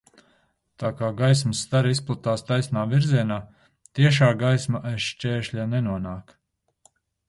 [0.83, 3.39] Tā kā gaismas stari izplatās taisnā virzienā,
[4.01, 6.39] tiešā gaisma aiz šķēršļa nenonāk.